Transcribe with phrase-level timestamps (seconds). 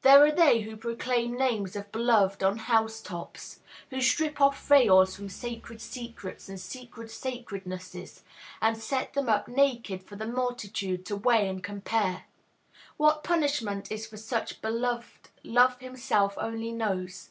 [0.00, 3.60] These are they who proclaim names of beloved on house tops;
[3.90, 8.22] who strip off veils from sacred secrets and secret sacrednesses,
[8.62, 12.24] and set them up naked for the multitude to weigh and compare.
[12.96, 17.28] What punishment is for such beloved, Love himself only knows.